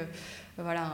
[0.59, 0.91] voilà,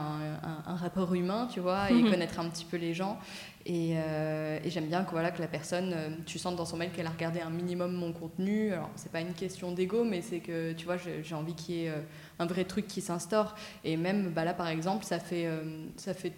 [0.65, 2.09] un, rapport humain, tu vois, et mhm.
[2.09, 3.19] connaître un petit peu les gens.
[3.65, 5.93] Et, et j'aime bien que, voilà, que la personne,
[6.25, 8.71] tu sentes dans son mail qu'elle a regardé un minimum mon contenu.
[8.71, 11.85] Alors, c'est pas une question d'ego, mais c'est que, tu vois, j'ai envie qu'il y
[11.85, 11.93] ait
[12.39, 13.55] un vrai truc qui s'instaure.
[13.83, 16.33] Et même bah là, par exemple, ça fait, euh, ça fait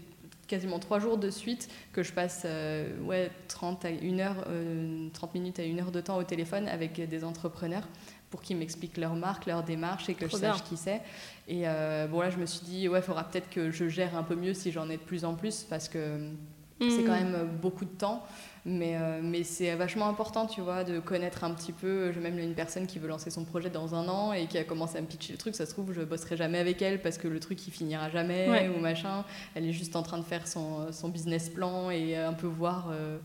[0.47, 4.47] quasiment trois jours de suite que je passe euh, ouais, 30, à une heure, 30
[4.49, 7.88] euh, minutes à une heure de temps au téléphone avec des entrepreneurs
[8.31, 11.01] pour qu'ils m'expliquent leur marque, leur démarche et que je sache qui c'est.
[11.47, 11.63] Et
[12.12, 14.35] bon, là, je me suis dit, ouais, il faudra peut-être que je gère un peu
[14.35, 16.29] mieux si j'en ai de plus en plus parce que
[16.79, 17.31] c'est quand mmh.
[17.31, 18.23] même beaucoup de temps.
[18.69, 22.12] Mais, euh, mais c'est vachement important, tu vois, de connaître un petit peu.
[22.12, 24.63] J'ai même une personne qui veut lancer son projet dans un an et qui a
[24.63, 25.55] commencé à me pitcher le truc.
[25.55, 28.69] Ça se trouve, je bosserai jamais avec elle parce que le truc, il finira jamais
[28.69, 29.25] ou machin.
[29.55, 32.89] Elle est juste en train de faire son, son business plan et un peu voir.
[32.91, 33.17] Euh,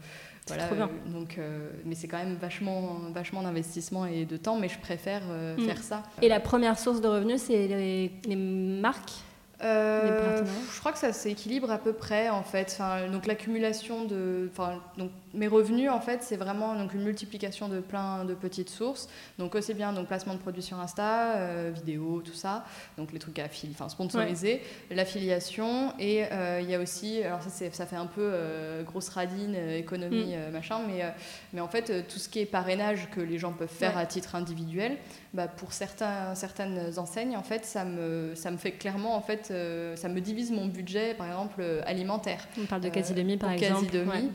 [0.47, 0.91] voilà, trop bien.
[1.07, 5.23] donc, euh, mais c'est quand même vachement, vachement d'investissement et de temps, mais je préfère
[5.25, 5.63] mm.
[5.63, 6.03] faire ça.
[6.23, 9.13] Et la première source de revenus, c'est les, les marques?
[9.63, 12.71] Euh, je crois que ça s'équilibre à peu près en fait.
[12.73, 17.69] Enfin, donc l'accumulation de, enfin, donc mes revenus en fait, c'est vraiment donc une multiplication
[17.69, 19.09] de plein de petites sources.
[19.39, 22.65] Donc aussi bien donc placement de produits sur Insta, euh, vidéo, tout ça.
[22.99, 27.51] Donc les trucs à enfin sponsorisés, l'affiliation et euh, il y a aussi, alors ça,
[27.51, 28.33] ça fait un peu
[28.85, 30.53] grosse radine, économie mm.
[30.53, 31.05] machin, mais
[31.53, 34.35] mais en fait tout ce qui est parrainage que les gens peuvent faire à titre
[34.35, 34.97] individuel,
[35.33, 39.44] bah, pour certains certaines enseignes en fait ça me ça me fait clairement en fait
[39.51, 42.47] euh, ça me divise mon budget, par exemple, euh, alimentaire.
[42.61, 43.87] On parle de quasi demi, par euh, exemple.
[43.87, 44.31] Quasi demi.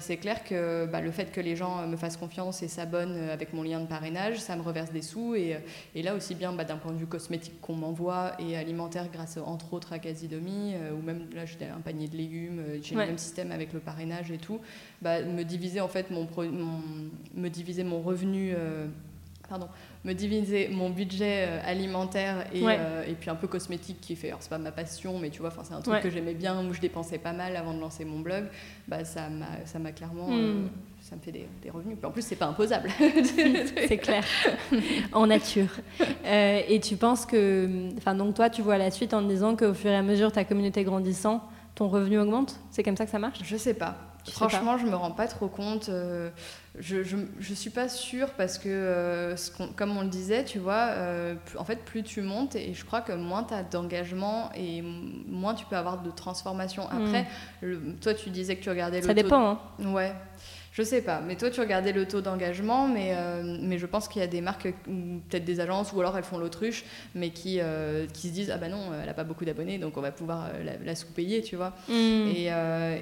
[0.00, 3.52] c'est clair que bah, le fait que les gens me fassent confiance et s'abonnent avec
[3.52, 5.34] mon lien de parrainage, ça me reverse des sous.
[5.34, 5.56] Et,
[5.94, 9.36] et là aussi bien bah, d'un point de vue cosmétique qu'on m'envoie et alimentaire grâce
[9.36, 13.06] entre autres à quasi demi, ou même là j'ai un panier de légumes, j'ai le
[13.06, 14.60] même système avec le parrainage et tout.
[15.02, 16.80] Bah, me diviser en fait mon, mon
[17.34, 18.54] me diviser mon revenu
[19.48, 19.68] pardon,
[20.04, 24.28] me diviser mon budget euh, alimentaire et, euh, et, puis un peu cosmétique qui fait,
[24.28, 26.74] alors c'est pas ma passion, mais tu vois, c'est un truc que j'aimais bien, où
[26.74, 28.44] je dépensais pas mal avant de lancer mon blog,
[28.86, 30.28] bah, ça m'a clairement...
[30.28, 30.32] Hmm.
[30.32, 30.66] Euh,
[31.00, 31.98] ça me fait des, des revenus.
[32.02, 32.88] en plus, c'est pas imposable.
[33.88, 34.24] c'est clair,
[35.12, 35.68] en nature.
[36.24, 39.90] et tu penses que, enfin, donc toi, tu vois la suite en disant qu'au fur
[39.90, 41.42] et à mesure ta communauté grandissant,
[41.74, 42.58] ton revenu augmente?
[42.70, 43.40] C'est comme ça que ça marche?
[43.44, 44.13] Je sais pas.
[44.30, 45.88] Franchement, je me rends pas trop compte.
[45.88, 46.30] Euh,
[46.78, 49.36] je, je, suis pas sûre parce que, euh,
[49.76, 53.00] comme on le disait, tu vois, euh, en fait, plus tu montes et je crois
[53.00, 56.84] que moins tu as d'engagement et moins tu peux avoir de transformation.
[56.90, 57.04] Hmm.
[57.04, 57.26] Après,
[58.00, 59.06] toi, tu disais que tu regardais le.
[59.06, 59.50] Ça dépend.
[59.50, 59.92] Hein.
[59.92, 60.12] Ouais.
[60.74, 64.08] Je sais pas, mais toi tu regardais le taux d'engagement, mais, euh, mais je pense
[64.08, 66.84] qu'il y a des marques, peut-être des agences, ou alors elles font l'autruche,
[67.14, 69.96] mais qui, euh, qui se disent Ah bah non, elle a pas beaucoup d'abonnés, donc
[69.96, 71.74] on va pouvoir euh, la, sous-payer, tu vois.
[71.88, 71.92] Mm.
[72.34, 72.50] Et,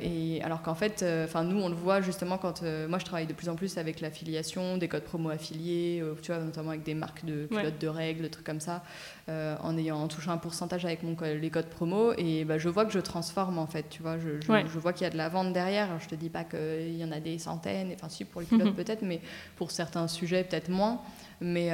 [0.05, 3.33] et, alors qu'en fait, enfin nous on le voit justement quand moi je travaille de
[3.33, 7.25] plus en plus avec l'affiliation, des codes promo affiliés, tu vois, notamment avec des marques
[7.25, 8.85] de pilotes de règles, des trucs comme ça.
[9.29, 12.69] Euh, en ayant en touchant un pourcentage avec mon, les codes promo et bah, je
[12.69, 15.17] vois que je transforme en fait tu vois je, je, vois qu'il y a de
[15.17, 15.89] la vente derrière.
[16.01, 18.75] Je te dis pas qu'il y en a des centaines enfin si pour les pilotes
[18.75, 19.21] peut-être mais
[19.55, 21.01] pour certains sujets peut-être moins
[21.43, 21.71] Mais,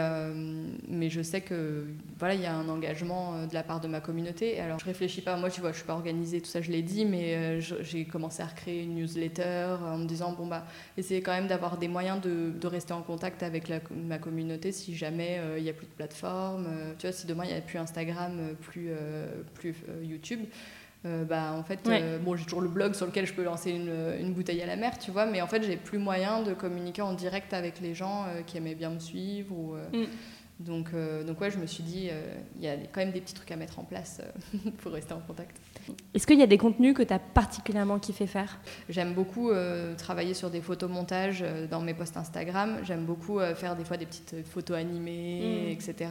[0.88, 1.84] mais je sais que
[2.18, 4.60] voilà, il y a un engagement de la part de ma communauté.
[4.60, 6.82] Alors, je réfléchis pas, moi, tu vois, je suis pas organisée, tout ça, je l'ai
[6.82, 11.32] dit, mais j'ai commencé à recréer une newsletter en me disant, bon, bah, essayez quand
[11.32, 15.40] même d'avoir des moyens de, de, rester en contact avec la, ma communauté si jamais
[15.56, 16.66] il n'y a plus de plateforme.
[16.98, 18.90] tu vois, si demain, il n'y a plus Instagram, plus,
[19.54, 20.40] plus YouTube.
[21.06, 23.70] Euh, bah, en fait, euh, bon, j'ai toujours le blog sur lequel je peux lancer
[23.70, 26.54] une, une, bouteille à la mer, tu vois, mais en fait, j'ai plus moyen de
[26.54, 29.54] communiquer en direct avec les gens euh, qui aimaient bien me suivre.
[29.56, 30.06] Ou, mm.
[30.58, 30.90] donc,
[31.24, 32.10] donc, ouais, je me suis dit,
[32.56, 34.20] il y a quand même des petits trucs à mettre en place
[34.78, 35.60] pour rester en contact.
[36.14, 38.58] Est-ce qu'il y a des contenus que tu as particulièrement kiffé faire?
[38.88, 42.78] J'aime beaucoup euh, travailler sur des photomontages euh, dans mes posts Instagram.
[42.82, 45.70] J'aime beaucoup euh, faire des fois des petites photos animées, mm.
[45.70, 46.10] etc.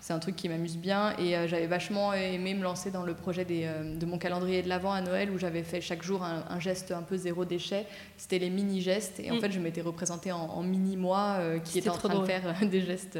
[0.00, 1.14] C'est un truc qui m'amuse bien.
[1.18, 4.92] Et j'avais vachement aimé me lancer dans le projet des, de mon calendrier de l'Avent
[4.92, 7.86] à Noël où j'avais fait chaque jour un, geste un peu zéro déchet.
[8.16, 9.20] C'était les mini-gestes.
[9.20, 9.40] Et en mm.
[9.40, 13.18] fait, je m'étais représentée en, mini-moi qui était en train de faire des gestes,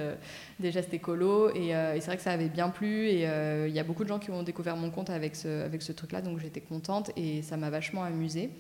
[0.60, 1.54] des gestes écolos.
[1.54, 3.08] Et, et c'est vrai que ça avait bien plu.
[3.08, 3.22] Et
[3.66, 5.92] il y a beaucoup de gens qui ont découvert mon compte avec ce, avec ce
[5.96, 8.50] truc-là, donc j'étais contente et ça m'a vachement amusée.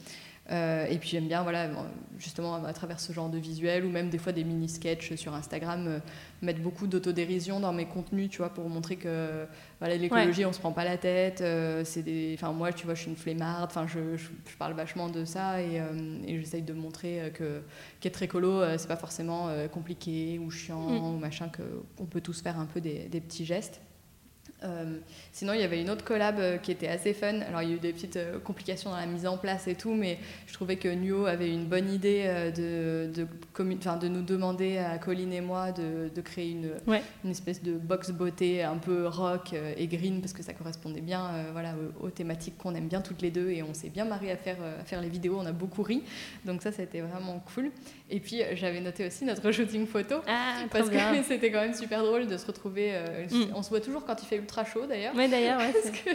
[0.52, 1.68] Euh, et puis j'aime bien, voilà,
[2.18, 5.86] justement à travers ce genre de visuel ou même des fois des mini-sketchs sur Instagram,
[5.88, 5.98] euh,
[6.40, 9.46] mettre beaucoup d'autodérision dans mes contenus, tu vois, pour montrer que
[9.80, 11.40] voilà, l'écologie, on se prend pas la tête.
[11.40, 13.68] Euh, c'est des, enfin moi, tu vois, je suis une flemmarde.
[13.70, 15.82] Enfin, je, je, parle vachement de ça et,
[16.26, 17.62] et j'essaye de montrer que
[18.00, 21.04] qu'être écolo, c'est pas forcément compliqué ou chiant mm.
[21.04, 21.62] ou machin, que
[21.98, 23.80] on peut tous faire un peu des, des petits gestes.
[24.64, 24.98] Euh,
[25.32, 27.40] sinon, il y avait une autre collab euh, qui était assez fun.
[27.40, 29.74] Alors, il y a eu des petites euh, complications dans la mise en place et
[29.74, 32.24] tout, mais je trouvais que Nuo avait une bonne idée
[32.56, 36.70] de, de, de nous demander à Colline et moi de, de créer une,
[37.24, 41.30] une, espèce de box beauté un peu rock et green parce que ça correspondait bien
[41.52, 44.36] voilà, aux, thématiques qu'on aime bien toutes les deux et on s'est bien marré à
[44.36, 45.38] faire, à faire les vidéos.
[45.38, 46.02] On a beaucoup ri.
[46.44, 47.70] Donc, ça, c'était vraiment cool.
[48.08, 50.96] Et puis, j'avais noté aussi notre shooting photo ah, parce que
[51.28, 52.92] c'était quand même super drôle de se retrouver.
[53.30, 53.54] Mm.
[53.54, 55.12] On se voit toujours quand il fait ultra chaud d'ailleurs.
[55.16, 56.10] Oui, d'ailleurs, ouais, Parce que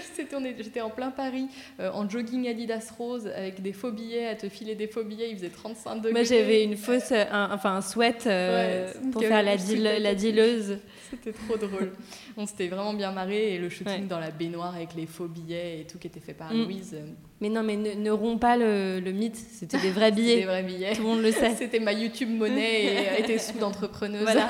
[0.64, 1.48] j'étais en plein Paris,
[1.80, 5.30] euh, en jogging Adidas rose, avec des faux billets, à te filer des faux billets,
[5.30, 6.12] il faisait 35 degrés.
[6.12, 9.56] Moi, j'avais une fausse, enfin un sweat euh, pour faire la,
[10.00, 10.78] la dileuse.
[11.12, 11.92] C'était trop drôle.
[12.38, 15.82] On s'était vraiment bien marré et le shooting dans la baignoire avec les faux billets
[15.82, 16.64] et tout qui était fait par mm.
[16.64, 16.98] Louise.
[17.42, 20.38] Mais non, mais ne, ne romps pas le, mythe, c'était des vrais billets.
[20.38, 20.94] des vrais billets.
[20.94, 21.56] Tout le monde le sait.
[21.56, 22.86] C'était ma YouTube monnaie
[23.18, 24.22] et était sous d'entrepreneuse.
[24.22, 24.48] Voilà.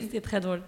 [0.00, 0.62] c'était très drôle.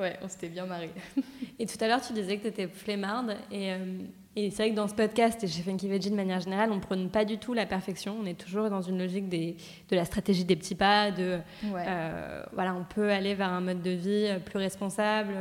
[0.00, 0.90] Ouais, on s'était bien marré.
[1.58, 3.36] Et tout à l'heure, tu disais que tu étais flemmarde.
[3.50, 3.98] Et, euh,
[4.34, 6.76] et c'est vrai que dans ce podcast et chez Funky Veggie de manière générale, on
[6.76, 8.16] ne prône pas du tout la perfection.
[8.18, 9.56] On est toujours dans une logique des,
[9.90, 11.10] de la stratégie des petits pas.
[11.10, 15.34] De, euh, voilà, on peut aller vers un mode de vie plus responsable,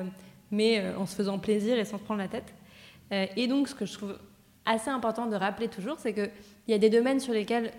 [0.51, 2.53] mais euh, en se faisant plaisir et sans se prendre la tête.
[3.11, 4.19] et donc, ce que je trouve
[4.65, 6.31] assez important de rappeler toujours, c'est qu'il
[6.67, 7.71] y a des domaines sur lesquels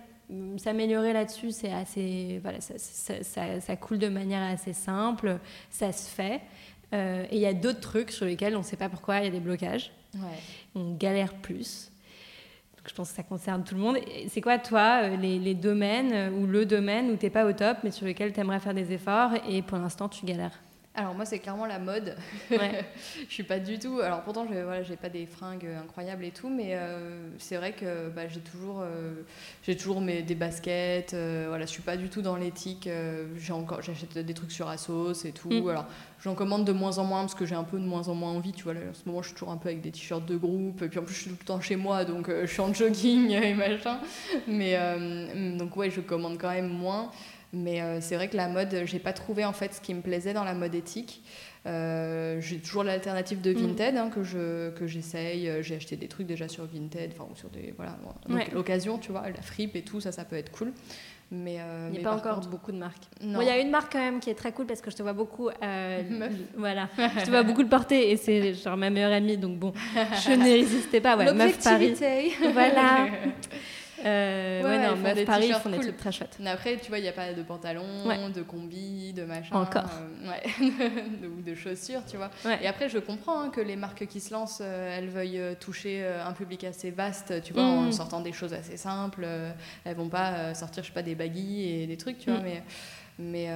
[0.57, 5.39] s'améliorer là-dessus, c'est assez, voilà, ça, ça, ça, coule de manière assez simple,
[5.71, 6.41] ça se fait.
[6.93, 9.25] Euh, et il y a d'autres trucs sur lesquels on ne sait pas pourquoi il
[9.25, 9.93] y a des blocages.
[10.75, 11.93] On galère plus.
[12.77, 13.99] Donc, je pense que ça concerne tout le monde.
[14.29, 17.53] C'est quoi, toi, euh, les, les, domaines ou le domaine où tu n'es pas au
[17.53, 20.59] top, mais sur lequel tu aimerais faire des efforts et pour l'instant tu galères?
[20.93, 22.17] Alors moi c'est clairement la mode.
[22.51, 22.85] Ouais.
[23.29, 24.01] je suis pas du tout.
[24.01, 27.73] Alors pourtant je voilà j'ai pas des fringues incroyables et tout, mais euh, c'est vrai
[27.73, 29.23] que bah, j'ai toujours euh,
[29.63, 31.15] j'ai toujours mes des baskets.
[31.15, 32.89] Euh, voilà je suis pas du tout dans l'éthique.
[33.37, 35.51] j'ai encore j'achète des trucs sur Asos et tout.
[35.51, 35.69] Mm.
[35.69, 35.87] Alors
[36.25, 38.33] j'en commande de moins en moins parce que j'ai un peu de moins en moins
[38.33, 38.53] envie.
[38.53, 40.83] Tu vois en ce moment je suis toujours un peu avec des t-shirts de groupe
[40.83, 42.75] et puis en plus je suis tout le temps chez moi donc je suis en
[42.75, 44.01] jogging et machin.
[44.49, 44.77] Mais
[45.57, 47.13] donc ouais je commande quand même moins.
[47.53, 50.03] Mais euh, c'est vrai que la mode, j'ai pas trouvé en fait ce qui me
[50.03, 51.23] plaisait dans la mode éthique.
[51.67, 53.57] Euh, j'ai toujours l'alternative de mm.
[53.57, 55.49] Vinted hein, que je que j'essaye.
[55.49, 57.99] Euh, j'ai acheté des trucs déjà sur Vinted, enfin ou sur des voilà
[58.53, 60.73] l'occasion, tu vois, la fripe et tout, ça, ça peut être cool.
[61.33, 61.59] Mais
[61.89, 63.05] il n'y a pas encore beaucoup de marques.
[63.21, 65.03] Il y a une marque quand même qui est très cool parce que je te
[65.03, 65.49] vois beaucoup.
[66.57, 69.73] voilà, je te vois beaucoup le porter et c'est genre ma meilleure amie, donc bon,
[69.95, 71.17] je n'ai résisté pas.
[71.17, 71.95] Ouais, meuf Paris.
[72.53, 73.07] voilà.
[74.05, 76.37] Euh, ouais, non, Meuf Paris, ils font des trucs très chouettes.
[76.41, 77.85] Mais après, tu vois, il n'y a pas de pantalon,
[78.35, 79.55] de combi, de machin.
[79.55, 79.91] Encore.
[80.01, 81.27] Euh, ouais.
[81.27, 82.31] Ou de, chaussures, tu vois.
[82.61, 85.55] Et après, je comprends hein, que les marques qui se lancent, euh, elles veuillent euh,
[85.59, 87.93] toucher un public assez vaste, tu vois, en mm.
[87.93, 89.27] sortant des choses assez simples.
[89.85, 92.45] elles vont pas sortir, je sais pas, des baguilles et des trucs, tu vois, mm.
[92.45, 92.63] mais.
[93.23, 93.49] Mais,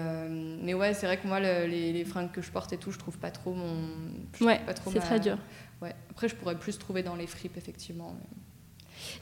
[0.63, 2.99] mais ouais, c'est vrai que moi, les, les, fringues que je porte et tout, je
[2.99, 3.89] trouve pas trop mon.
[4.43, 4.61] Ouais,
[4.93, 5.39] c'est très dur.
[5.81, 5.95] Ouais.
[6.11, 8.15] Après, je pourrais plus trouver dans les fripes, effectivement.
[8.19, 8.44] Mais...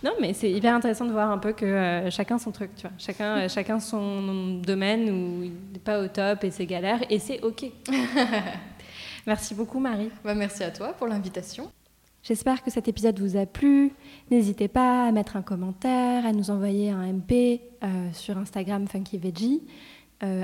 [0.02, 2.82] Non, mais c'est hyper intéressant de voir un peu que euh, chacun son truc, tu
[2.82, 2.92] vois.
[2.98, 7.18] Chacun, euh, chacun son domaine où il n'est pas au top et c'est galère, et
[7.18, 7.64] c'est OK.
[9.26, 10.10] merci beaucoup, Marie.
[10.24, 11.70] Bah, merci à toi pour l'invitation.
[12.22, 13.92] J'espère que cet épisode vous a plu.
[14.30, 19.18] N'hésitez pas à mettre un commentaire, à nous envoyer un MP euh, sur Instagram Funky
[19.18, 19.62] Veggie.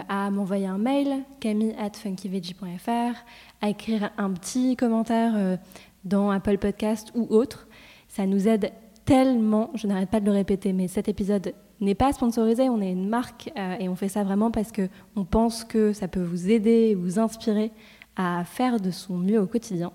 [0.09, 3.15] à m'envoyer un mail, camille at funkyveggie.fr,
[3.63, 5.59] à écrire un petit commentaire
[6.03, 7.69] dans Apple Podcast ou autre.
[8.09, 8.73] Ça nous aide
[9.09, 12.93] tellement, je n'arrête pas de le répéter, mais cet épisode n'est pas sponsorisé, on est
[12.93, 16.51] une marque euh, et on fait ça vraiment parce qu'on pense que ça peut vous
[16.51, 17.73] aider, vous inspirer
[18.17, 19.93] à faire de son mieux au quotidien.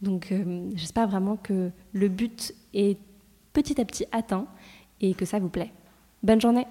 [0.00, 0.32] Donc
[0.74, 2.98] j'espère vraiment que le but est
[3.52, 4.46] petit à petit atteint
[5.02, 5.70] et que ça vous plaît.
[6.22, 6.66] Bonne journée